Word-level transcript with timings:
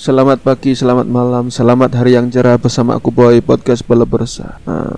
Selamat 0.00 0.40
pagi, 0.40 0.72
selamat 0.72 1.12
malam, 1.12 1.52
selamat 1.52 1.92
hari 1.92 2.16
yang 2.16 2.32
cerah 2.32 2.56
bersama 2.56 2.96
aku 2.96 3.12
Boy 3.12 3.44
Podcast 3.44 3.84
Bala 3.84 4.08
Bersa. 4.08 4.56
Nah, 4.64 4.96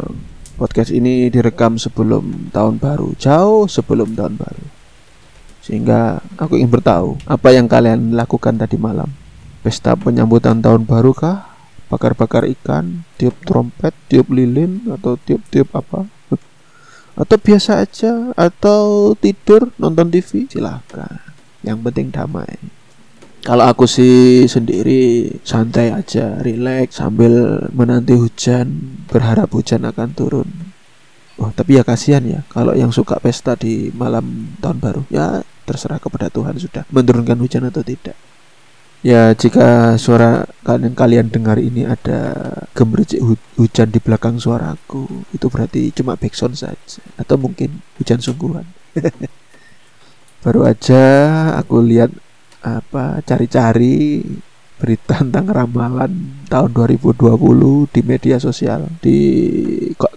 podcast 0.55 0.95
ini 0.95 1.27
direkam 1.27 1.75
sebelum 1.75 2.55
tahun 2.55 2.79
baru, 2.79 3.11
jauh 3.19 3.67
sebelum 3.67 4.15
tahun 4.15 4.39
baru. 4.39 4.63
Sehingga 5.59 6.23
aku 6.39 6.55
ingin 6.55 6.71
bertahu 6.71 7.19
apa 7.27 7.51
yang 7.51 7.67
kalian 7.67 8.15
lakukan 8.15 8.55
tadi 8.55 8.79
malam. 8.79 9.11
Pesta 9.67 9.99
penyambutan 9.99 10.63
tahun 10.63 10.87
baru 10.87 11.11
kah? 11.11 11.51
Bakar-bakar 11.91 12.47
ikan, 12.55 13.03
tiup 13.19 13.35
trompet, 13.43 13.99
tiup 14.07 14.31
lilin, 14.31 14.87
atau 14.87 15.19
tiup-tiup 15.19 15.67
apa? 15.75 16.07
Atau 17.19 17.43
biasa 17.43 17.83
aja, 17.83 18.31
atau 18.39 19.19
tidur 19.19 19.75
nonton 19.83 20.15
TV? 20.15 20.47
Silahkan. 20.47 21.19
Yang 21.67 21.91
penting 21.91 22.15
damai. 22.15 22.55
Kalau 23.43 23.67
aku 23.67 23.91
sih 23.91 24.47
sendiri 24.47 25.27
santai 25.43 25.91
aja, 25.91 26.39
rileks 26.47 27.03
sambil 27.03 27.67
menanti 27.75 28.15
hujan, 28.15 29.03
berharap 29.11 29.51
hujan 29.51 29.83
akan 29.83 30.15
turun. 30.15 30.47
Oh, 31.43 31.51
tapi 31.51 31.75
ya 31.75 31.83
kasihan 31.83 32.23
ya 32.23 32.47
kalau 32.47 32.71
yang 32.71 32.95
suka 32.95 33.19
pesta 33.19 33.59
di 33.59 33.91
malam 33.99 34.55
tahun 34.63 34.79
baru. 34.79 35.03
Ya 35.11 35.43
terserah 35.67 35.99
kepada 35.99 36.31
Tuhan 36.31 36.55
sudah 36.55 36.87
menurunkan 36.95 37.35
hujan 37.43 37.67
atau 37.67 37.83
tidak. 37.83 38.15
Ya 39.03 39.35
jika 39.35 39.99
suara 39.99 40.47
kalian 40.63 40.95
kalian 40.95 41.27
dengar 41.27 41.59
ini 41.59 41.83
ada 41.83 42.39
gemericik 42.79 43.19
hu 43.19 43.35
hujan 43.59 43.91
di 43.91 43.99
belakang 43.99 44.39
suaraku, 44.39 45.27
itu 45.35 45.51
berarti 45.51 45.91
cuma 45.91 46.15
backsound 46.15 46.55
saja 46.55 47.03
atau 47.19 47.35
mungkin 47.35 47.83
hujan 47.99 48.23
sungguhan. 48.23 48.63
Baru 50.47 50.63
aja 50.63 51.03
aku 51.59 51.83
lihat 51.83 52.15
apa 52.63 53.21
cari-cari 53.27 54.23
berita 54.79 55.23
tentang 55.23 55.51
ramalan 55.51 56.11
tahun 56.51 56.71
2020 56.75 57.95
di 57.95 58.01
media 58.03 58.39
sosial 58.43 58.91
di 58.99 59.19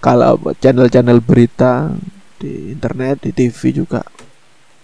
kalau 0.02 0.38
channel-channel 0.58 1.22
berita 1.22 1.94
di 2.42 2.74
internet 2.74 3.26
di 3.26 3.32
TV 3.34 3.58
juga 3.74 4.02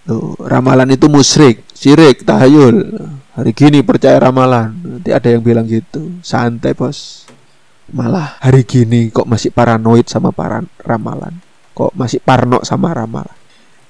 Tuh, 0.01 0.33
ramalan 0.41 0.89
itu 0.97 1.05
musyrik, 1.05 1.61
syirik, 1.77 2.25
tahayul. 2.25 2.89
Hari 3.37 3.51
gini 3.53 3.85
percaya 3.85 4.17
ramalan. 4.17 4.73
Nanti 4.81 5.13
ada 5.13 5.29
yang 5.29 5.45
bilang 5.45 5.69
gitu. 5.69 6.09
Santai, 6.25 6.73
Bos. 6.73 7.29
Malah 7.91 8.39
hari 8.41 8.65
gini 8.65 9.11
kok 9.11 9.27
masih 9.29 9.53
paranoid 9.53 10.09
sama 10.09 10.33
para 10.33 10.63
ramalan. 10.81 11.37
Kok 11.77 11.93
masih 11.93 12.17
parno 12.23 12.65
sama 12.65 12.97
ramalan. 12.97 13.35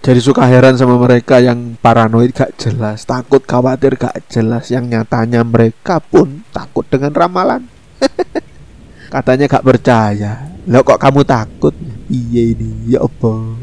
Jadi 0.02 0.18
suka 0.18 0.50
heran 0.50 0.74
sama 0.82 0.98
mereka 0.98 1.38
yang 1.38 1.78
paranoid 1.78 2.34
gak 2.34 2.58
jelas, 2.58 3.06
takut 3.06 3.46
khawatir 3.46 4.02
gak 4.02 4.18
jelas, 4.34 4.74
yang 4.74 4.90
nyatanya 4.90 5.46
mereka 5.46 6.02
pun 6.02 6.42
takut 6.50 6.82
dengan 6.90 7.14
ramalan. 7.14 7.70
Katanya 9.14 9.46
gak 9.46 9.62
percaya. 9.62 10.50
Lo 10.66 10.82
kok 10.82 10.98
kamu 10.98 11.22
takut? 11.22 11.78
Iya 12.10 12.58
ini, 12.58 12.98
ya 12.98 13.06
apa? 13.06 13.54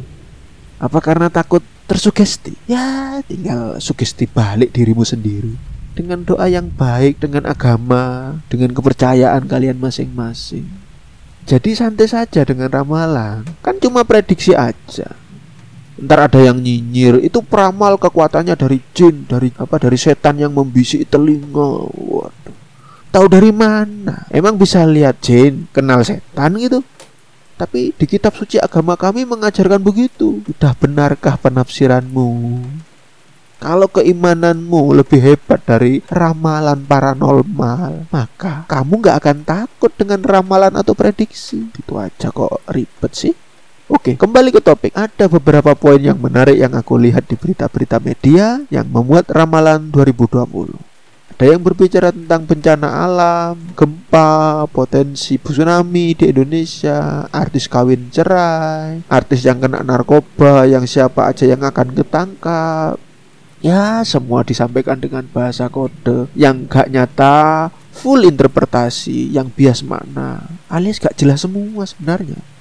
Apa 0.79 0.99
karena 1.03 1.27
takut 1.27 1.67
tersugesti? 1.91 2.55
Ya, 2.71 3.19
tinggal 3.27 3.83
sugesti 3.83 4.31
balik 4.31 4.71
dirimu 4.71 5.03
sendiri 5.03 5.59
dengan 5.99 6.23
doa 6.23 6.47
yang 6.47 6.71
baik, 6.71 7.19
dengan 7.19 7.51
agama, 7.51 8.39
dengan 8.47 8.71
kepercayaan 8.79 9.43
kalian 9.51 9.83
masing-masing. 9.83 10.71
Jadi 11.51 11.75
santai 11.75 12.07
saja 12.07 12.47
dengan 12.47 12.71
ramalan, 12.71 13.43
kan 13.59 13.75
cuma 13.83 14.07
prediksi 14.07 14.55
aja 14.55 15.19
ntar 16.03 16.31
ada 16.31 16.39
yang 16.39 16.59
nyinyir. 16.63 17.23
Itu 17.23 17.43
peramal 17.43 17.99
kekuatannya 17.99 18.55
dari 18.55 18.79
jin 18.95 19.27
dari 19.27 19.51
apa 19.59 19.77
dari 19.83 19.99
setan 19.99 20.39
yang 20.39 20.55
membisik 20.55 21.07
telinga. 21.11 21.91
Waduh. 21.91 22.57
Tahu 23.09 23.27
dari 23.27 23.51
mana? 23.51 24.29
Emang 24.29 24.61
bisa 24.61 24.85
lihat 24.85 25.19
jin 25.25 25.67
kenal 25.73 26.05
setan 26.05 26.55
gitu? 26.61 26.85
Tapi 27.59 27.91
di 27.91 28.07
kitab 28.07 28.39
suci 28.39 28.61
agama 28.63 28.95
kami 28.95 29.27
mengajarkan 29.27 29.83
begitu. 29.83 30.39
Sudah 30.47 30.79
benarkah 30.79 31.35
penafsiranmu? 31.35 32.31
Kalau 33.59 33.91
keimananmu 33.91 35.03
lebih 35.03 35.19
hebat 35.19 35.67
dari 35.67 35.99
ramalan 36.07 36.79
paranormal, 36.87 38.07
maka 38.15 38.63
kamu 38.71 39.03
nggak 39.03 39.19
akan 39.19 39.39
takut 39.43 39.91
dengan 39.99 40.23
ramalan 40.23 40.79
atau 40.79 40.95
prediksi. 40.95 41.67
Itu 41.75 41.99
aja 41.99 42.31
kok 42.31 42.63
ribet 42.71 43.13
sih. 43.19 43.35
Oke, 43.89 44.21
kembali 44.21 44.53
ke 44.53 44.61
topik. 44.61 44.93
Ada 44.93 45.33
beberapa 45.33 45.73
poin 45.73 45.97
yang 45.97 46.21
menarik 46.21 46.61
yang 46.61 46.77
aku 46.77 47.01
lihat 47.01 47.25
di 47.25 47.41
berita-berita 47.41 47.97
media 48.05 48.61
yang 48.69 48.85
memuat 48.85 49.33
ramalan 49.33 49.89
2020. 49.89 50.77
Ada 51.33 51.57
yang 51.57 51.65
berbicara 51.65 52.13
tentang 52.13 52.45
bencana 52.45 52.85
alam, 52.85 53.57
gempa, 53.73 54.69
potensi 54.69 55.41
tsunami 55.41 56.13
di 56.13 56.29
Indonesia, 56.29 57.33
artis 57.33 57.65
kawin 57.65 58.13
cerai, 58.13 59.09
artis 59.09 59.49
yang 59.49 59.57
kena 59.57 59.81
narkoba, 59.81 60.69
yang 60.69 60.85
siapa 60.85 61.33
aja 61.33 61.49
yang 61.49 61.65
akan 61.65 61.89
ketangkap. 61.97 63.01
Ya, 63.65 64.05
semua 64.05 64.45
disampaikan 64.45 65.01
dengan 65.01 65.25
bahasa 65.33 65.65
kode 65.73 66.29
yang 66.37 66.69
gak 66.69 66.93
nyata, 66.93 67.73
full 67.97 68.29
interpretasi, 68.29 69.33
yang 69.33 69.49
bias 69.49 69.81
mana, 69.81 70.45
alias 70.69 71.01
gak 71.01 71.17
jelas 71.17 71.41
semua 71.41 71.89
sebenarnya. 71.89 72.58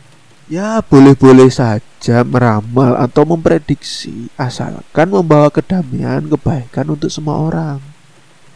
Ya 0.48 0.80
boleh-boleh 0.80 1.52
saja 1.52 2.24
meramal 2.24 2.96
atau 2.96 3.28
memprediksi 3.28 4.32
Asalkan 4.40 5.12
membawa 5.12 5.52
kedamaian 5.52 6.24
kebaikan 6.24 6.88
untuk 6.88 7.12
semua 7.12 7.36
orang. 7.52 7.84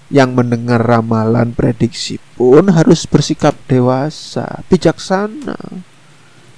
Yang 0.07 0.29
mendengar 0.39 0.79
ramalan 0.79 1.51
prediksi 1.51 2.15
pun 2.39 2.71
harus 2.71 3.03
bersikap 3.03 3.59
dewasa, 3.67 4.63
bijaksana. 4.71 5.59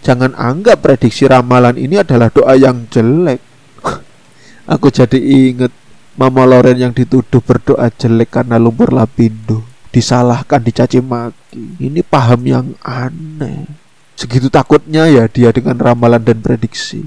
Jangan 0.06 0.38
anggap 0.38 0.86
prediksi 0.86 1.26
ramalan 1.26 1.82
ini 1.82 1.98
adalah 1.98 2.30
doa 2.30 2.54
yang 2.54 2.86
jelek. 2.94 3.42
Aku 4.74 4.94
jadi 4.94 5.18
inget 5.18 5.74
Mama 6.14 6.46
Loren 6.46 6.78
yang 6.78 6.94
dituduh 6.94 7.42
berdoa 7.42 7.90
jelek 7.90 8.38
karena 8.38 8.62
lumpur 8.62 8.94
lapindo 8.94 9.66
Disalahkan, 9.90 10.62
dicaci 10.62 11.02
maki. 11.02 11.82
Ini 11.82 12.06
paham 12.06 12.42
yang 12.46 12.68
aneh 12.86 13.83
Segitu 14.14 14.48
takutnya 14.48 15.10
ya 15.10 15.26
dia 15.26 15.50
dengan 15.50 15.78
ramalan 15.78 16.22
dan 16.22 16.40
prediksi. 16.40 17.04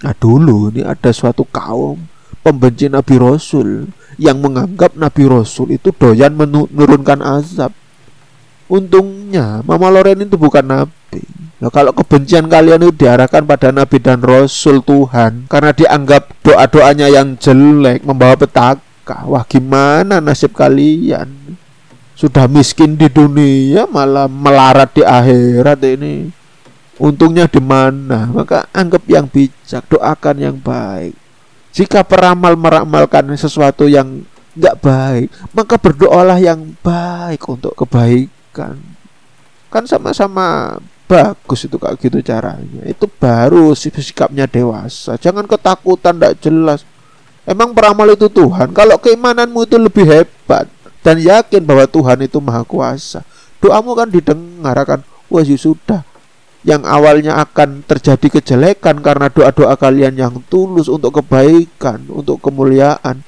Nah 0.00 0.14
dulu 0.16 0.70
ini 0.72 0.86
ada 0.86 1.10
suatu 1.10 1.44
kaum 1.44 2.06
pembenci 2.40 2.88
Nabi 2.88 3.14
Rasul 3.18 3.90
yang 4.16 4.40
menganggap 4.40 4.96
Nabi 4.96 5.28
Rasul 5.28 5.76
itu 5.76 5.92
doyan 5.92 6.34
menurunkan 6.34 7.20
azab. 7.20 7.74
Untungnya 8.68 9.64
Mama 9.64 9.88
Loren 9.88 10.24
itu 10.24 10.36
bukan 10.36 10.64
Nabi. 10.64 11.22
Nah 11.58 11.70
kalau 11.74 11.90
kebencian 11.90 12.46
kalian 12.46 12.86
itu 12.86 13.04
diarahkan 13.04 13.42
pada 13.42 13.74
Nabi 13.74 13.98
dan 13.98 14.22
Rasul 14.22 14.80
Tuhan 14.84 15.50
karena 15.50 15.74
dianggap 15.74 16.30
doa-doanya 16.46 17.10
yang 17.10 17.34
jelek 17.36 18.06
membawa 18.06 18.38
petaka. 18.38 19.26
Wah 19.26 19.42
gimana 19.44 20.20
nasib 20.22 20.54
kalian? 20.54 21.28
Sudah 22.18 22.50
miskin 22.50 22.98
di 22.98 23.06
dunia 23.06 23.86
malah 23.86 24.26
melarat 24.26 24.90
di 24.90 25.06
akhirat 25.06 25.78
ini. 25.86 26.26
Untungnya 26.98 27.46
di 27.46 27.62
mana? 27.62 28.26
Maka 28.26 28.66
anggap 28.74 29.06
yang 29.06 29.30
bijak, 29.30 29.86
doakan 29.86 30.36
yang 30.42 30.58
baik. 30.58 31.14
Jika 31.70 32.02
peramal 32.02 32.58
meramalkan 32.58 33.30
sesuatu 33.38 33.86
yang 33.86 34.26
nggak 34.58 34.76
baik, 34.82 35.28
maka 35.54 35.78
berdoalah 35.78 36.42
yang 36.42 36.74
baik 36.82 37.38
untuk 37.46 37.78
kebaikan. 37.78 38.82
Kan 39.70 39.86
sama-sama 39.86 40.74
bagus 41.06 41.70
itu 41.70 41.78
kayak 41.78 42.02
gitu 42.02 42.18
caranya. 42.26 42.82
Itu 42.82 43.06
baru 43.06 43.78
sikapnya 43.78 44.50
dewasa. 44.50 45.14
Jangan 45.22 45.46
ketakutan 45.46 46.18
tidak 46.18 46.34
jelas. 46.42 46.82
Emang 47.46 47.70
peramal 47.70 48.10
itu 48.10 48.26
Tuhan. 48.26 48.74
Kalau 48.74 48.98
keimananmu 48.98 49.70
itu 49.70 49.78
lebih 49.78 50.02
hebat 50.02 50.66
dan 51.02 51.22
yakin 51.22 51.62
bahwa 51.62 51.86
Tuhan 51.86 52.18
itu 52.26 52.42
maha 52.42 52.66
kuasa, 52.66 53.22
doamu 53.62 53.94
kan 53.94 54.10
didengar 54.10 54.74
kan. 54.82 55.00
Wah 55.28 55.44
ya 55.44 55.60
sudah, 55.60 56.02
yang 56.66 56.82
awalnya 56.82 57.38
akan 57.38 57.86
terjadi 57.86 58.40
kejelekan 58.40 58.98
karena 58.98 59.30
doa-doa 59.30 59.78
kalian 59.78 60.18
yang 60.18 60.34
tulus 60.50 60.90
untuk 60.90 61.22
kebaikan, 61.22 62.02
untuk 62.10 62.42
kemuliaan, 62.42 63.22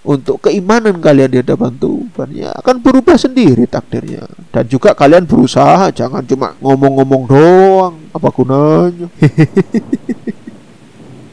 untuk 0.00 0.40
keimanan 0.40 0.96
kalian 0.96 1.28
di 1.28 1.38
hadapan 1.44 1.76
Tuhan. 1.76 2.28
Ya 2.32 2.50
akan 2.56 2.80
berubah 2.80 3.20
sendiri 3.20 3.68
takdirnya. 3.68 4.24
Dan 4.48 4.64
juga 4.64 4.96
kalian 4.96 5.28
berusaha 5.28 5.92
jangan 5.92 6.24
cuma 6.24 6.56
ngomong-ngomong 6.62 7.22
doang. 7.28 7.94
Apa 8.16 8.32
gunanya? 8.32 9.12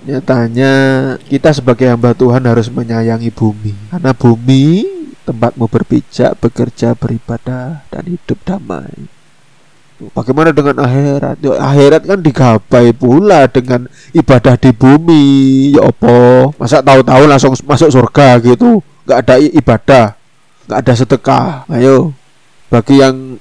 Nyatanya 0.07 0.71
kita 1.27 1.51
sebagai 1.51 1.87
hamba 1.87 2.11
Tuhan 2.11 2.43
harus 2.43 2.67
menyayangi 2.67 3.31
bumi. 3.31 3.71
Karena 3.91 4.11
bumi 4.11 4.96
tempatmu 5.27 5.67
berpijak, 5.67 6.39
bekerja, 6.39 6.95
beribadah 6.95 7.83
dan 7.91 8.03
hidup 8.07 8.39
damai 8.47 9.11
Bagaimana 10.13 10.53
dengan 10.53 10.77
akhirat? 10.85 11.41
Yo, 11.41 11.57
akhirat 11.57 12.05
kan 12.05 12.21
digapai 12.21 12.93
pula 12.93 13.49
dengan 13.49 13.89
ibadah 14.13 14.53
di 14.53 14.69
bumi. 14.69 15.25
Ya 15.73 15.81
opo? 15.89 16.53
Masa 16.61 16.85
tahu-tahu 16.85 17.25
langsung 17.25 17.57
masuk 17.65 17.89
surga 17.89 18.37
gitu? 18.45 18.85
Gak 19.09 19.25
ada 19.25 19.41
ibadah. 19.41 20.13
nggak 20.67 20.83
ada 20.83 20.93
sedekah 20.99 21.47
ayo 21.79 22.11
bagi 22.67 22.99
yang 22.99 23.39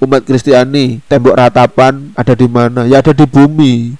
umat 0.00 0.24
Kristiani 0.24 0.96
tembok 1.04 1.36
ratapan 1.36 2.08
ada 2.16 2.32
di 2.32 2.48
mana 2.48 2.88
ya 2.88 3.04
ada 3.04 3.12
di 3.12 3.28
bumi 3.28 3.92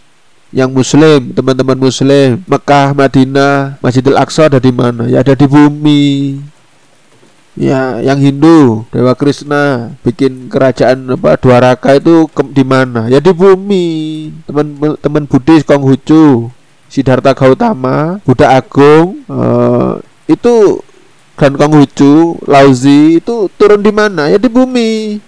yang 0.49 0.73
muslim 0.73 1.37
teman-teman 1.37 1.77
muslim 1.77 2.41
Mekah 2.49 2.97
Madinah 2.97 3.77
Masjidil 3.85 4.17
Aqsa 4.17 4.49
ada 4.49 4.57
di 4.57 4.73
mana 4.73 5.05
ya 5.13 5.21
ada 5.21 5.37
di 5.37 5.45
bumi 5.45 6.41
ya 7.55 8.03
yang 8.03 8.19
Hindu 8.19 8.83
Dewa 8.91 9.15
Krishna 9.15 9.95
bikin 10.03 10.51
kerajaan 10.51 11.07
apa 11.15 11.39
dua 11.39 11.63
raka 11.63 11.95
itu 11.95 12.27
di 12.51 12.67
mana 12.67 13.07
ya 13.07 13.23
di 13.23 13.31
bumi 13.31 13.87
teman-teman 14.47 15.25
Buddhis 15.31 15.63
Konghucu 15.63 16.51
Siddhartha 16.91 17.35
Gautama 17.35 18.19
Buddha 18.27 18.59
Agung 18.59 19.23
uh, 19.31 20.03
itu 20.27 20.83
dan 21.39 21.55
Konghucu 21.55 22.39
Lauzi 22.47 23.23
itu 23.23 23.47
turun 23.55 23.83
di 23.83 23.91
mana 23.95 24.31
ya 24.31 24.39
di 24.39 24.51
bumi 24.51 25.19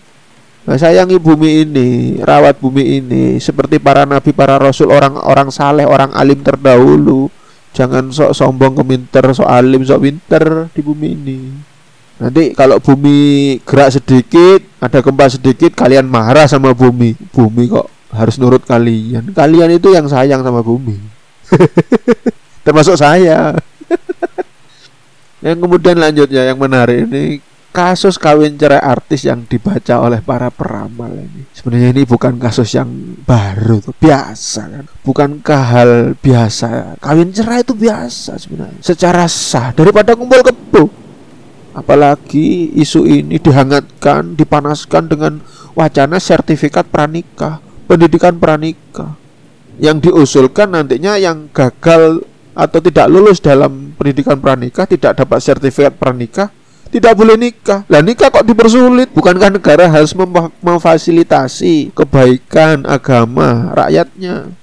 Nah, 0.67 0.75
sayangi 0.75 1.23
bumi 1.23 1.63
ini, 1.63 2.19
rawat 2.19 2.59
bumi 2.59 2.99
ini 2.99 3.39
seperti 3.39 3.79
para 3.79 4.03
nabi, 4.03 4.35
para 4.35 4.59
rasul, 4.59 4.91
orang-orang 4.91 5.47
saleh, 5.55 5.87
orang 5.87 6.11
alim 6.11 6.43
terdahulu. 6.43 7.31
Jangan 7.71 8.11
sok 8.11 8.35
sombong 8.35 8.75
keminter, 8.75 9.31
sok 9.31 9.47
alim, 9.47 9.87
sok 9.87 10.03
pinter 10.03 10.67
di 10.75 10.83
bumi 10.83 11.09
ini. 11.15 11.39
Nanti 12.17 12.57
kalau 12.57 12.81
bumi 12.81 13.61
gerak 13.61 14.01
sedikit, 14.01 14.65
ada 14.81 15.05
gempa 15.05 15.29
sedikit, 15.29 15.77
kalian 15.77 16.09
marah 16.09 16.49
sama 16.49 16.73
bumi. 16.73 17.13
Bumi 17.33 17.69
kok 17.69 17.93
harus 18.17 18.41
nurut 18.41 18.65
kalian. 18.65 19.37
Kalian 19.37 19.77
itu 19.77 19.93
yang 19.93 20.09
sayang 20.09 20.41
sama 20.41 20.65
bumi. 20.65 20.97
Termasuk 22.65 22.97
saya. 22.97 23.53
yang 25.47 25.61
kemudian 25.61 26.01
lanjutnya 26.01 26.49
yang 26.49 26.57
menarik 26.57 27.05
ini 27.07 27.39
kasus 27.77 28.17
kawin 28.17 28.57
cerai 28.57 28.81
artis 28.81 29.29
yang 29.29 29.45
dibaca 29.45 30.01
oleh 30.01 30.25
para 30.25 30.49
peramal 30.49 31.13
ini 31.13 31.45
sebenarnya 31.53 31.93
ini 31.93 32.03
bukan 32.09 32.41
kasus 32.41 32.73
yang 32.73 32.89
baru 33.21 33.85
tuh 33.85 33.93
biasa 33.93 34.63
kan 34.65 34.85
bukan 35.05 35.45
hal 35.45 36.17
biasa 36.17 36.97
kawin 36.97 37.37
cerai 37.37 37.61
itu 37.61 37.77
biasa 37.77 38.41
sebenarnya 38.41 38.81
secara 38.81 39.29
sah 39.29 39.77
daripada 39.77 40.17
kumpul 40.17 40.41
kebo 40.41 41.06
apalagi 41.77 42.73
isu 42.73 43.05
ini 43.05 43.37
dihangatkan 43.37 44.33
dipanaskan 44.33 45.13
dengan 45.13 45.33
wacana 45.77 46.17
sertifikat 46.17 46.89
pranikah 46.89 47.61
pendidikan 47.85 48.33
pranikah 48.41 49.13
yang 49.77 50.01
diusulkan 50.01 50.73
nantinya 50.73 51.21
yang 51.21 51.53
gagal 51.53 52.25
atau 52.57 52.81
tidak 52.81 53.13
lulus 53.13 53.45
dalam 53.45 53.93
pendidikan 54.01 54.41
pranikah 54.41 54.89
tidak 54.89 55.21
dapat 55.21 55.45
sertifikat 55.45 55.93
pranikah 56.01 56.49
tidak 56.87 57.19
boleh 57.19 57.35
nikah. 57.35 57.83
Lah 57.91 57.99
nikah 57.99 58.31
kok 58.31 58.47
dipersulit? 58.47 59.11
Bukankah 59.11 59.51
negara 59.51 59.91
harus 59.91 60.15
memfasilitasi 60.63 61.91
kebaikan 61.93 62.87
agama 62.87 63.75
rakyatnya? 63.75 64.55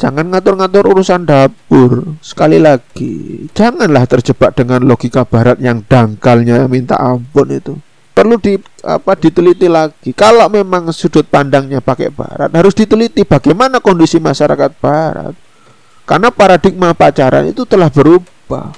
Jangan 0.00 0.32
ngatur-ngatur 0.32 0.96
urusan 0.96 1.28
dapur. 1.28 2.16
Sekali 2.24 2.56
lagi, 2.56 3.44
janganlah 3.52 4.08
terjebak 4.08 4.56
dengan 4.56 4.80
logika 4.88 5.28
barat 5.28 5.60
yang 5.60 5.84
dangkalnya 5.84 6.64
minta 6.72 6.96
ampun 6.96 7.52
itu. 7.52 7.76
Perlu 8.16 8.40
di 8.40 8.56
apa 8.80 9.12
diteliti 9.12 9.68
lagi. 9.68 10.16
Kalau 10.16 10.48
memang 10.48 10.88
sudut 10.96 11.28
pandangnya 11.28 11.84
pakai 11.84 12.08
barat, 12.08 12.48
harus 12.48 12.72
diteliti 12.72 13.28
bagaimana 13.28 13.84
kondisi 13.84 14.16
masyarakat 14.16 14.72
barat. 14.80 15.36
Karena 16.08 16.32
paradigma 16.32 16.96
pacaran 16.96 17.52
itu 17.52 17.68
telah 17.68 17.92
berubah 17.92 18.72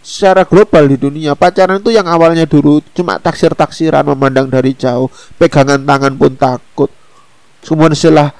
secara 0.00 0.48
global 0.48 0.88
di 0.88 0.96
dunia 0.96 1.36
pacaran 1.36 1.80
itu 1.80 1.92
yang 1.92 2.08
awalnya 2.08 2.48
dulu 2.48 2.80
cuma 2.96 3.20
taksir-taksiran 3.20 4.08
memandang 4.08 4.48
dari 4.48 4.72
jauh 4.72 5.12
pegangan 5.36 5.84
tangan 5.84 6.16
pun 6.16 6.32
takut 6.40 6.88
kemudian 7.60 7.92
setelah 7.92 8.32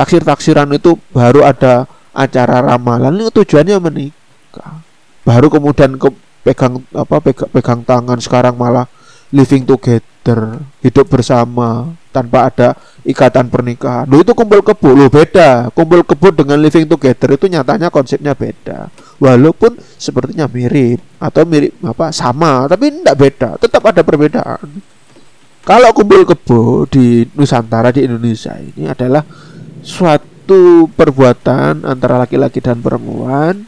taksir-taksiran 0.00 0.72
itu 0.72 0.96
baru 1.12 1.44
ada 1.44 1.84
acara 2.16 2.64
ramalan 2.64 3.20
ini 3.20 3.28
tujuannya 3.28 3.76
menikah 3.76 4.80
baru 5.28 5.52
kemudian 5.52 6.00
ke 6.00 6.08
pegang 6.40 6.80
apa 6.96 7.20
pegang, 7.20 7.50
pegang 7.52 7.80
tangan 7.84 8.16
sekarang 8.16 8.56
malah 8.56 8.88
living 9.30 9.68
together 9.68 10.64
hidup 10.80 11.06
bersama 11.06 11.92
tanpa 12.10 12.50
ada 12.50 12.68
ikatan 13.06 13.46
pernikahan. 13.46 14.04
Lu 14.10 14.18
itu 14.20 14.34
kumpul 14.34 14.60
kebo, 14.60 14.90
lu 14.92 15.06
beda. 15.06 15.70
Kumpul 15.70 16.02
kebo 16.02 16.34
dengan 16.34 16.58
living 16.58 16.90
together 16.90 17.38
itu 17.38 17.46
nyatanya 17.46 17.88
konsepnya 17.88 18.34
beda. 18.34 18.90
Walaupun 19.22 19.78
sepertinya 19.94 20.50
mirip 20.50 20.98
atau 21.22 21.46
mirip 21.46 21.78
apa 21.86 22.10
sama, 22.10 22.66
tapi 22.66 22.90
tidak 22.90 23.16
beda, 23.16 23.50
tetap 23.62 23.82
ada 23.86 24.02
perbedaan. 24.02 24.68
Kalau 25.62 25.90
kumpul 25.94 26.26
kebo 26.26 26.88
di 26.90 27.22
Nusantara 27.36 27.94
di 27.94 28.02
Indonesia 28.02 28.58
ini 28.58 28.90
adalah 28.90 29.22
suatu 29.82 30.88
perbuatan 30.92 31.84
antara 31.84 32.20
laki-laki 32.20 32.60
dan 32.60 32.80
perempuan 32.80 33.64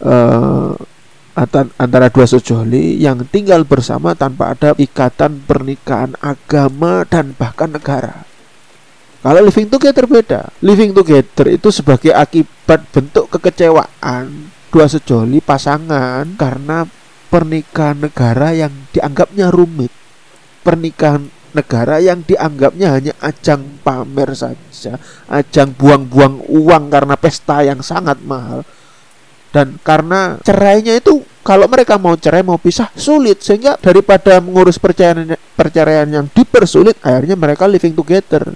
uh, 0.00 0.72
antara 1.76 2.08
dua 2.08 2.24
sejoli 2.24 2.96
yang 2.96 3.20
tinggal 3.28 3.68
bersama 3.68 4.16
tanpa 4.16 4.56
ada 4.56 4.72
ikatan 4.80 5.44
pernikahan 5.44 6.16
agama 6.24 7.04
dan 7.04 7.36
bahkan 7.36 7.68
negara. 7.68 8.24
Kalau 9.20 9.42
living 9.44 9.68
together 9.68 10.06
beda. 10.08 10.48
Living 10.64 10.96
together 10.96 11.50
itu 11.52 11.68
sebagai 11.68 12.14
akibat 12.14 12.88
bentuk 12.88 13.28
kekecewaan 13.36 14.54
dua 14.72 14.86
sejoli 14.88 15.44
pasangan 15.44 16.24
karena 16.38 16.88
pernikahan 17.28 18.00
negara 18.00 18.56
yang 18.56 18.72
dianggapnya 18.94 19.52
rumit. 19.52 19.92
Pernikahan 20.64 21.28
negara 21.56 21.96
yang 22.04 22.20
dianggapnya 22.20 22.88
hanya 22.92 23.12
ajang 23.24 23.80
pamer 23.80 24.36
saja, 24.36 25.00
ajang 25.32 25.72
buang-buang 25.72 26.44
uang 26.52 26.92
karena 26.92 27.16
pesta 27.16 27.64
yang 27.64 27.80
sangat 27.80 28.20
mahal. 28.20 28.60
Dan 29.48 29.80
karena 29.80 30.36
cerainya 30.44 31.00
itu 31.00 31.24
kalau 31.40 31.64
mereka 31.64 31.96
mau 31.96 32.12
cerai 32.12 32.44
mau 32.44 32.60
pisah 32.60 32.92
sulit 32.92 33.40
sehingga 33.40 33.80
daripada 33.80 34.36
mengurus 34.44 34.76
perceraian 34.76 35.32
perceraian 35.56 36.04
yang 36.04 36.26
dipersulit 36.28 37.00
akhirnya 37.00 37.40
mereka 37.40 37.64
living 37.64 37.96
together 37.96 38.52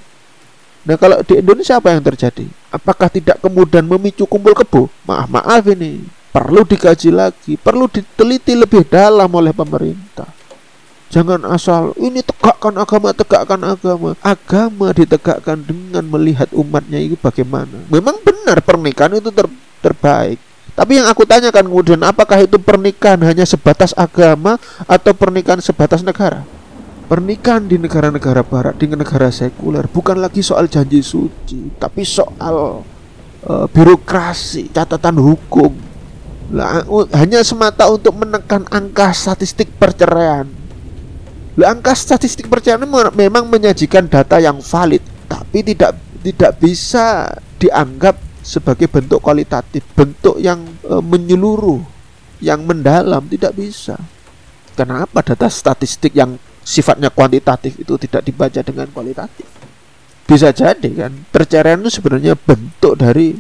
Nah 0.81 0.97
kalau 0.97 1.21
di 1.21 1.37
Indonesia 1.37 1.77
apa 1.77 1.93
yang 1.93 2.01
terjadi? 2.01 2.49
Apakah 2.73 3.13
tidak 3.13 3.37
kemudian 3.45 3.85
memicu 3.85 4.25
kumpul 4.25 4.57
kebo? 4.57 4.89
Maaf 5.05 5.29
maaf 5.29 5.63
ini 5.69 6.01
perlu 6.33 6.65
dikaji 6.65 7.11
lagi, 7.13 7.53
perlu 7.61 7.91
diteliti 7.91 8.57
lebih 8.57 8.89
dalam 8.89 9.29
oleh 9.29 9.53
pemerintah. 9.53 10.40
Jangan 11.11 11.43
asal 11.51 11.91
ini 11.99 12.23
tegakkan 12.23 12.79
agama, 12.79 13.11
tegakkan 13.11 13.59
agama. 13.67 14.15
Agama 14.23 14.95
ditegakkan 14.95 15.59
dengan 15.59 16.07
melihat 16.07 16.47
umatnya 16.55 17.03
itu 17.03 17.19
bagaimana. 17.19 17.83
Memang 17.91 18.23
benar 18.23 18.63
pernikahan 18.63 19.19
itu 19.19 19.35
ter 19.35 19.51
terbaik. 19.83 20.39
Tapi 20.79 21.03
yang 21.03 21.11
aku 21.11 21.27
tanyakan 21.27 21.67
kemudian 21.67 22.01
apakah 22.07 22.47
itu 22.47 22.57
pernikahan 22.63 23.19
hanya 23.27 23.43
sebatas 23.43 23.91
agama 23.99 24.55
atau 24.87 25.11
pernikahan 25.11 25.59
sebatas 25.59 26.07
negara? 26.07 26.47
Pernikahan 27.11 27.67
di 27.67 27.75
negara-negara 27.75 28.47
barat, 28.47 28.79
di 28.79 28.87
negara 28.87 29.35
sekuler 29.35 29.91
bukan 29.91 30.23
lagi 30.23 30.47
soal 30.47 30.71
janji 30.71 31.03
suci, 31.03 31.75
tapi 31.75 32.07
soal 32.07 32.87
uh, 33.51 33.67
birokrasi, 33.67 34.71
catatan 34.71 35.19
hukum. 35.19 35.75
Lah, 36.55 36.87
hanya 37.19 37.43
semata 37.43 37.91
untuk 37.91 38.15
menekan 38.15 38.63
angka 38.71 39.11
statistik 39.11 39.75
perceraian. 39.75 40.60
Lah, 41.59 41.75
angka 41.75 41.97
statistik 41.99 42.47
perceraian 42.47 42.87
memang 43.15 43.51
menyajikan 43.51 44.07
data 44.07 44.39
yang 44.39 44.63
valid, 44.63 45.03
tapi 45.27 45.67
tidak 45.67 45.99
tidak 46.21 46.53
bisa 46.63 47.27
dianggap 47.59 48.15
sebagai 48.41 48.87
bentuk 48.87 49.21
kualitatif, 49.21 49.83
bentuk 49.97 50.39
yang 50.39 50.63
uh, 50.87 51.03
menyeluruh, 51.03 51.83
yang 52.39 52.63
mendalam 52.63 53.27
tidak 53.27 53.57
bisa. 53.57 53.99
Kenapa 54.79 55.21
data 55.21 55.51
statistik 55.51 56.17
yang 56.17 56.39
sifatnya 56.65 57.11
kuantitatif 57.11 57.77
itu 57.81 57.99
tidak 57.99 58.23
dibaca 58.25 58.61
dengan 58.63 58.89
kualitatif. 58.93 59.49
Bisa 60.29 60.55
jadi 60.55 60.91
kan 60.95 61.13
perceraian 61.35 61.83
itu 61.83 61.91
sebenarnya 61.91 62.39
bentuk 62.39 62.95
dari 62.95 63.35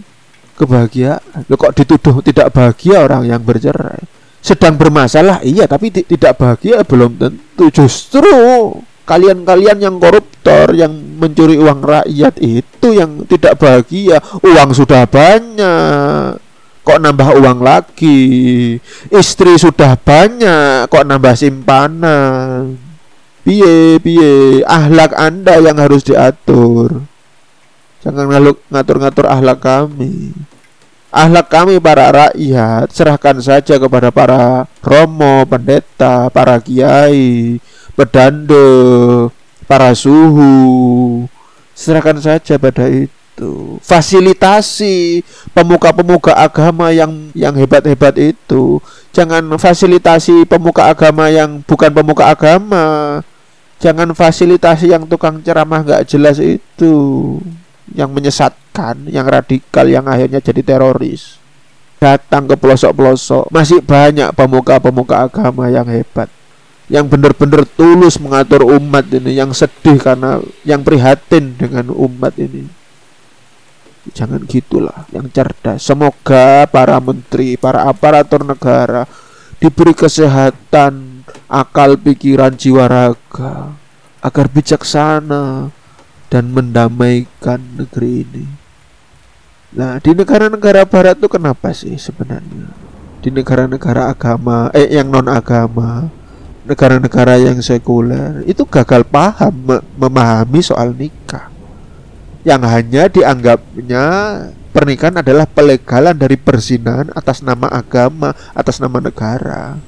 kebahagiaan. 0.58 1.46
Loh, 1.46 1.56
kok 1.56 1.78
dituduh 1.78 2.18
tidak 2.26 2.50
bahagia 2.50 3.06
orang 3.06 3.30
yang 3.30 3.40
bercerai? 3.46 4.19
Sedang 4.40 4.80
bermasalah 4.80 5.44
iya 5.44 5.68
tapi 5.68 5.92
tidak 5.92 6.40
bahagia 6.40 6.80
belum 6.80 7.20
tentu. 7.20 7.68
Justru 7.68 8.24
kalian-kalian 9.04 9.84
yang 9.84 9.96
koruptor 10.00 10.72
yang 10.72 10.92
mencuri 11.20 11.60
uang 11.60 11.84
rakyat 11.84 12.40
itu 12.40 12.88
yang 12.96 13.28
tidak 13.28 13.60
bahagia. 13.60 14.16
Uang 14.40 14.72
sudah 14.72 15.04
banyak 15.04 16.40
kok 16.80 16.98
nambah 17.04 17.36
uang 17.36 17.60
lagi? 17.60 18.20
Istri 19.12 19.60
sudah 19.60 20.00
banyak 20.00 20.88
kok 20.88 21.04
nambah 21.04 21.36
simpanan? 21.36 22.80
Piye 23.44 24.00
piye? 24.00 24.64
Ahlak 24.64 25.12
anda 25.20 25.60
yang 25.60 25.76
harus 25.76 26.00
diatur. 26.00 27.04
Jangan 28.00 28.56
ngatur-ngatur 28.72 29.28
ahlak 29.28 29.60
kami 29.60 30.32
Ahlak 31.10 31.50
kami 31.50 31.82
para 31.82 32.06
rakyat 32.14 32.86
serahkan 32.94 33.42
saja 33.42 33.82
kepada 33.82 34.14
para 34.14 34.70
romo, 34.78 35.42
pendeta, 35.42 36.30
para 36.30 36.54
kiai, 36.62 37.58
pedando, 37.98 39.26
para 39.66 39.90
suhu. 39.90 41.26
Serahkan 41.74 42.14
saja 42.22 42.62
pada 42.62 42.86
itu. 42.86 43.82
Fasilitasi 43.82 45.26
pemuka-pemuka 45.50 46.30
agama 46.30 46.94
yang 46.94 47.34
yang 47.34 47.58
hebat-hebat 47.58 48.14
itu. 48.14 48.78
Jangan 49.10 49.42
fasilitasi 49.58 50.46
pemuka 50.46 50.94
agama 50.94 51.26
yang 51.26 51.58
bukan 51.66 51.90
pemuka 51.90 52.30
agama. 52.30 53.18
Jangan 53.82 54.14
fasilitasi 54.14 54.94
yang 54.94 55.10
tukang 55.10 55.42
ceramah 55.42 55.82
gak 55.82 56.06
jelas 56.06 56.38
itu 56.38 56.94
yang 57.98 58.14
menyesatkan, 58.70 59.10
yang 59.10 59.26
radikal, 59.26 59.86
yang 59.86 60.06
akhirnya 60.06 60.40
jadi 60.40 60.62
teroris. 60.62 61.38
Datang 62.00 62.48
ke 62.48 62.56
pelosok-pelosok, 62.56 63.52
masih 63.52 63.84
banyak 63.84 64.32
pemuka-pemuka 64.32 65.28
agama 65.28 65.68
yang 65.68 65.84
hebat, 65.84 66.32
yang 66.88 67.04
benar-benar 67.04 67.68
tulus 67.76 68.16
mengatur 68.16 68.64
umat 68.64 69.04
ini, 69.12 69.36
yang 69.36 69.52
sedih 69.52 70.00
karena 70.00 70.40
yang 70.64 70.80
prihatin 70.80 71.52
dengan 71.60 71.92
umat 71.92 72.32
ini. 72.40 72.64
Jangan 74.16 74.48
gitulah, 74.48 75.04
yang 75.12 75.28
cerdas. 75.28 75.84
Semoga 75.84 76.64
para 76.72 76.96
menteri, 77.04 77.60
para 77.60 77.84
aparatur 77.84 78.48
negara 78.48 79.04
diberi 79.60 79.92
kesehatan, 79.92 81.20
akal, 81.52 82.00
pikiran, 82.00 82.56
jiwa 82.56 82.88
raga 82.88 83.76
agar 84.24 84.48
bijaksana, 84.48 85.68
dan 86.30 86.54
mendamaikan 86.54 87.60
negeri 87.76 88.24
ini. 88.24 88.59
Nah, 89.70 90.02
di 90.02 90.10
negara-negara 90.18 90.82
barat 90.82 91.14
itu 91.14 91.30
kenapa 91.30 91.70
sih 91.70 91.94
sebenarnya? 91.94 92.74
Di 93.22 93.30
negara-negara 93.30 94.10
agama, 94.10 94.66
eh 94.74 94.90
yang 94.90 95.06
non 95.06 95.30
agama, 95.30 96.10
negara-negara 96.66 97.38
yang 97.38 97.62
sekuler 97.62 98.42
itu 98.50 98.66
gagal 98.66 99.06
paham 99.06 99.78
memahami 99.94 100.58
soal 100.58 100.90
nikah. 100.90 101.46
Yang 102.42 102.62
hanya 102.66 103.02
dianggapnya 103.06 104.04
pernikahan 104.74 105.22
adalah 105.22 105.46
pelegalan 105.46 106.18
dari 106.18 106.34
perzinahan 106.34 107.14
atas 107.14 107.38
nama 107.38 107.70
agama, 107.70 108.34
atas 108.50 108.82
nama 108.82 108.98
negara. 108.98 109.78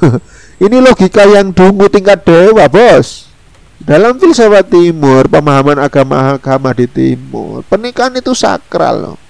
Ini 0.64 0.80
logika 0.80 1.28
yang 1.28 1.52
dungu 1.52 1.92
tingkat 1.92 2.24
dewa, 2.24 2.64
Bos. 2.72 3.28
Dalam 3.76 4.16
filsafat 4.16 4.72
timur, 4.72 5.28
pemahaman 5.28 5.76
agama-agama 5.76 6.72
di 6.72 6.88
timur, 6.88 7.60
pernikahan 7.68 8.16
itu 8.16 8.32
sakral 8.32 8.96
loh. 8.96 9.25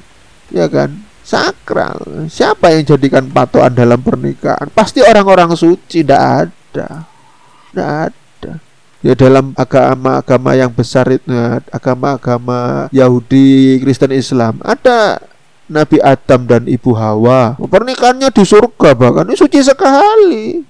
Ya 0.50 0.66
kan? 0.70 1.02
Sakral. 1.26 2.30
Siapa 2.30 2.70
yang 2.70 2.86
jadikan 2.86 3.26
patokan 3.26 3.74
dalam 3.74 3.98
pernikahan? 3.98 4.70
Pasti 4.70 5.02
orang-orang 5.02 5.50
suci, 5.58 6.06
tidak 6.06 6.46
ada. 6.46 7.02
Tidak 7.70 7.90
ada. 8.06 8.52
Ya 9.02 9.14
dalam 9.14 9.50
agama-agama 9.58 10.54
yang 10.54 10.70
besar 10.70 11.06
itu, 11.10 11.26
agama-agama 11.70 12.86
Yahudi, 12.94 13.78
Kristen, 13.82 14.14
Islam, 14.14 14.62
ada 14.62 15.18
Nabi 15.66 15.98
Adam 15.98 16.46
dan 16.46 16.62
Ibu 16.66 16.94
Hawa. 16.94 17.58
Pernikahannya 17.58 18.30
di 18.30 18.44
surga 18.46 18.94
bahkan 18.94 19.26
ini 19.26 19.34
suci 19.34 19.60
sekali. 19.62 20.62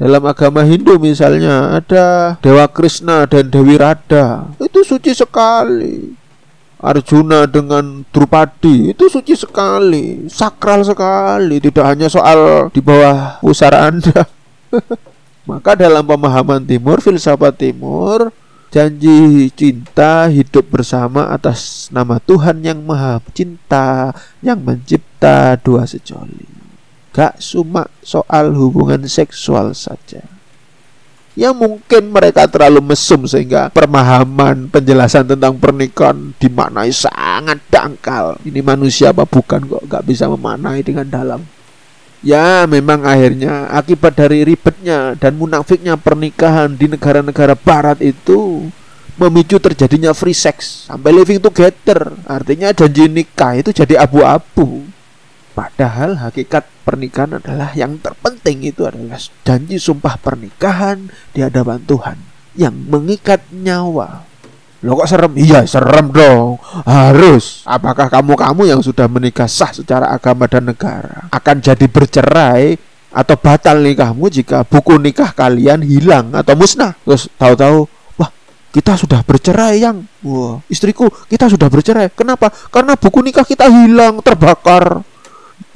Dalam 0.00 0.22
agama 0.26 0.64
Hindu 0.64 0.96
misalnya 0.96 1.76
ada 1.76 2.34
Dewa 2.40 2.66
Krishna 2.66 3.28
dan 3.30 3.46
Dewi 3.52 3.78
Radha. 3.78 4.48
Itu 4.58 4.82
suci 4.82 5.14
sekali. 5.14 6.18
Arjuna 6.80 7.44
dengan 7.44 8.08
Drupadi 8.08 8.96
itu 8.96 9.04
suci 9.12 9.36
sekali, 9.36 10.24
sakral 10.32 10.80
sekali, 10.80 11.60
tidak 11.60 11.84
hanya 11.84 12.08
soal 12.08 12.72
di 12.72 12.80
bawah 12.80 13.36
pusara 13.44 13.92
Anda. 13.92 14.24
Maka 15.50 15.76
dalam 15.76 16.08
pemahaman 16.08 16.64
timur, 16.64 17.04
filsafat 17.04 17.60
timur, 17.60 18.32
janji 18.72 19.52
cinta 19.52 20.32
hidup 20.32 20.72
bersama 20.72 21.28
atas 21.28 21.92
nama 21.92 22.16
Tuhan 22.16 22.64
yang 22.64 22.80
Maha 22.80 23.20
Cinta 23.36 24.16
yang 24.40 24.64
mencipta 24.64 25.60
dua 25.60 25.84
sejoli. 25.84 26.48
Gak 27.12 27.44
cuma 27.44 27.92
soal 28.00 28.56
hubungan 28.56 29.04
seksual 29.04 29.76
saja. 29.76 30.39
Ya 31.40 31.56
mungkin 31.56 32.12
mereka 32.12 32.44
terlalu 32.44 32.92
mesum 32.92 33.24
sehingga 33.24 33.72
pemahaman 33.72 34.68
penjelasan 34.68 35.24
tentang 35.24 35.56
pernikahan 35.56 36.36
dimaknai 36.36 36.92
sangat 36.92 37.56
dangkal. 37.72 38.36
Ini 38.44 38.60
manusia 38.60 39.08
apa 39.08 39.24
bukan 39.24 39.64
kok 39.64 39.88
gak 39.88 40.04
bisa 40.04 40.28
memaknai 40.28 40.84
dengan 40.84 41.08
dalam. 41.08 41.40
Ya 42.20 42.68
memang 42.68 43.08
akhirnya 43.08 43.72
akibat 43.72 44.20
dari 44.20 44.44
ribetnya 44.44 45.16
dan 45.16 45.40
munafiknya 45.40 45.96
pernikahan 45.96 46.76
di 46.76 46.92
negara-negara 46.92 47.56
barat 47.56 48.04
itu 48.04 48.68
memicu 49.16 49.56
terjadinya 49.56 50.12
free 50.12 50.36
sex 50.36 50.84
sampai 50.92 51.08
living 51.08 51.40
together. 51.40 52.20
Artinya 52.28 52.68
janji 52.76 53.08
nikah 53.08 53.56
itu 53.56 53.72
jadi 53.72 53.96
abu-abu. 53.96 54.84
Padahal 55.50 56.22
hakikat 56.22 56.66
pernikahan 56.86 57.42
adalah 57.42 57.74
yang 57.74 57.98
terpenting. 57.98 58.62
Itu 58.62 58.86
adalah 58.86 59.18
janji 59.42 59.76
sumpah 59.76 60.14
pernikahan 60.16 61.10
di 61.34 61.42
hadapan 61.42 61.82
Tuhan 61.84 62.16
yang 62.54 62.74
mengikat 62.88 63.42
nyawa. 63.50 64.30
Lo 64.80 64.96
kok 64.96 65.12
serem? 65.12 65.36
Iya 65.36 65.68
serem 65.68 66.08
dong. 66.08 66.56
Harus. 66.88 67.60
Apakah 67.68 68.08
kamu-kamu 68.08 68.64
yang 68.64 68.80
sudah 68.80 69.04
menikah 69.12 69.44
sah 69.44 69.76
secara 69.76 70.08
agama 70.08 70.48
dan 70.48 70.72
negara 70.72 71.28
Akan 71.28 71.60
jadi 71.60 71.84
bercerai 71.84 72.80
Atau 73.12 73.36
batal 73.36 73.84
nikahmu 73.84 74.32
jika 74.32 74.64
buku 74.64 74.96
nikah 74.96 75.36
kalian 75.36 75.84
hilang 75.84 76.32
atau 76.32 76.56
musnah? 76.56 76.96
Terus 77.04 77.28
tahu-tahu 77.36 77.84
Wah 78.16 78.30
kita 78.72 78.96
sudah 78.96 79.20
bercerai 79.20 79.84
yang. 79.84 80.00
Wah 80.24 80.64
istriku 80.72 81.12
kita 81.28 81.50
sudah 81.52 81.68
bercerai. 81.68 82.08
Kenapa? 82.16 82.48
Karena 82.72 82.96
buku 82.96 83.20
nikah 83.20 83.44
kita 83.44 83.68
hilang 83.68 84.24
terbakar 84.24 85.04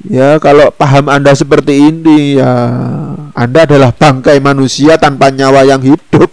Ya, 0.05 0.37
kalau 0.37 0.69
paham 0.75 1.09
Anda 1.09 1.33
seperti 1.33 1.89
ini 1.89 2.37
ya 2.37 2.53
Anda 3.33 3.65
adalah 3.65 3.91
bangkai 3.95 4.37
manusia 4.43 5.01
tanpa 5.01 5.33
nyawa 5.33 5.65
yang 5.65 5.81
hidup. 5.81 6.29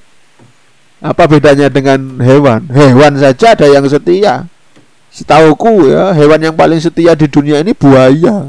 Apa 1.10 1.24
bedanya 1.26 1.72
dengan 1.72 2.20
hewan? 2.20 2.68
Hewan 2.70 3.16
saja 3.16 3.56
ada 3.56 3.66
yang 3.66 3.88
setia. 3.88 4.46
Setauku 5.10 5.90
ya, 5.90 6.14
hewan 6.14 6.38
yang 6.38 6.54
paling 6.54 6.78
setia 6.78 7.18
di 7.18 7.26
dunia 7.26 7.58
ini 7.64 7.74
buaya. 7.74 8.46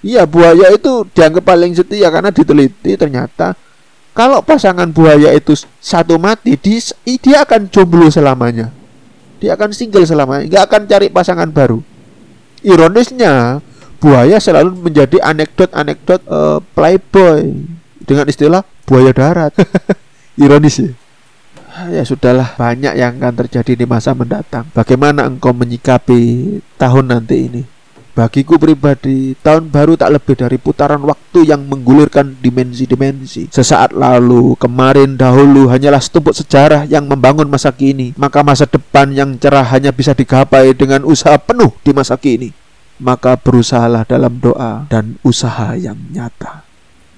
Iya, 0.00 0.24
buaya 0.24 0.72
itu 0.72 1.04
dianggap 1.12 1.44
paling 1.44 1.74
setia 1.76 2.08
karena 2.08 2.30
diteliti 2.30 2.94
ternyata 2.94 3.58
kalau 4.18 4.42
pasangan 4.42 4.90
buaya 4.90 5.30
itu 5.30 5.54
satu 5.78 6.18
mati, 6.18 6.58
dia 6.58 7.38
akan 7.46 7.70
jomblo 7.70 8.10
selamanya. 8.10 8.74
Dia 9.38 9.54
akan 9.54 9.70
single 9.70 10.02
selamanya, 10.10 10.42
nggak 10.50 10.64
akan 10.66 10.82
cari 10.90 11.06
pasangan 11.06 11.46
baru. 11.54 11.78
Ironisnya, 12.62 13.62
buaya 13.98 14.38
selalu 14.38 14.90
menjadi 14.90 15.18
anekdot-anekdot 15.22 16.22
uh, 16.26 16.58
playboy 16.74 17.54
dengan 18.02 18.26
istilah 18.26 18.62
buaya 18.86 19.12
darat. 19.12 19.52
Ironis 20.42 20.78
ya. 20.78 20.90
Ya 21.94 22.02
sudahlah, 22.02 22.58
banyak 22.58 22.98
yang 22.98 23.22
akan 23.22 23.46
terjadi 23.46 23.78
di 23.78 23.86
masa 23.86 24.10
mendatang. 24.10 24.66
Bagaimana 24.74 25.30
engkau 25.30 25.54
menyikapi 25.54 26.58
tahun 26.74 27.04
nanti 27.14 27.36
ini? 27.46 27.62
Bagiku 28.18 28.58
pribadi, 28.58 29.38
tahun 29.46 29.70
baru 29.70 29.94
tak 29.94 30.18
lebih 30.18 30.34
dari 30.34 30.58
putaran 30.58 30.98
waktu 31.06 31.46
yang 31.46 31.62
menggulirkan 31.70 32.34
dimensi-dimensi. 32.42 33.46
Sesaat 33.46 33.94
lalu, 33.94 34.58
kemarin, 34.58 35.14
dahulu 35.14 35.70
hanyalah 35.70 36.02
setumpuk 36.02 36.34
sejarah 36.34 36.82
yang 36.90 37.06
membangun 37.06 37.46
masa 37.46 37.70
kini. 37.70 38.18
Maka 38.18 38.42
masa 38.42 38.66
depan 38.66 39.14
yang 39.14 39.38
cerah 39.38 39.62
hanya 39.70 39.94
bisa 39.94 40.18
digapai 40.18 40.74
dengan 40.74 41.06
usaha 41.06 41.38
penuh 41.38 41.70
di 41.86 41.94
masa 41.94 42.18
kini. 42.18 42.50
Maka 42.98 43.38
berusahalah 43.38 44.02
dalam 44.02 44.42
doa 44.42 44.90
dan 44.90 45.14
usaha 45.22 45.78
yang 45.78 46.10
nyata. 46.10 46.66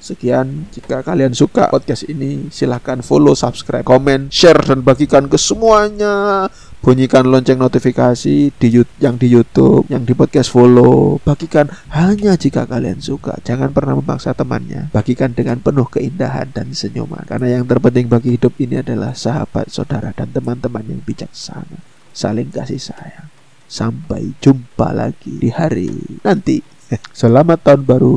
Sekian, 0.04 0.68
jika 0.68 1.00
kalian 1.00 1.32
suka 1.32 1.72
podcast 1.72 2.04
ini, 2.12 2.52
silahkan 2.52 3.00
follow, 3.00 3.32
subscribe, 3.32 3.88
komen, 3.88 4.28
share, 4.28 4.60
dan 4.60 4.84
bagikan 4.84 5.32
ke 5.32 5.40
semuanya. 5.40 6.48
Bunyikan 6.80 7.28
lonceng 7.28 7.60
notifikasi 7.60 8.56
di 8.56 8.68
yang 9.04 9.20
di 9.20 9.28
YouTube, 9.28 9.84
yang 9.92 10.08
di 10.08 10.16
podcast 10.16 10.48
follow. 10.48 11.20
Bagikan 11.20 11.68
hanya 11.92 12.40
jika 12.40 12.64
kalian 12.64 13.04
suka. 13.04 13.36
Jangan 13.44 13.68
pernah 13.76 14.00
memaksa 14.00 14.32
temannya. 14.32 14.88
Bagikan 14.88 15.36
dengan 15.36 15.60
penuh 15.60 15.84
keindahan 15.92 16.48
dan 16.56 16.72
senyuman. 16.72 17.28
Karena 17.28 17.60
yang 17.60 17.68
terpenting 17.68 18.08
bagi 18.08 18.40
hidup 18.40 18.56
ini 18.56 18.80
adalah 18.80 19.12
sahabat, 19.12 19.68
saudara, 19.68 20.16
dan 20.16 20.32
teman-teman 20.32 20.80
yang 20.88 21.04
bijaksana. 21.04 21.84
Saling 22.16 22.48
kasih 22.48 22.80
sayang. 22.80 23.28
Sampai 23.68 24.32
jumpa 24.40 24.96
lagi 24.96 25.36
di 25.36 25.52
hari 25.52 25.92
nanti. 26.24 26.64
Selamat 27.12 27.60
tahun 27.60 27.84
baru 27.84 28.16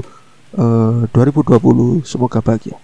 uh, 0.56 1.04
2020 1.12 2.08
semoga 2.08 2.40
bahagia 2.40 2.83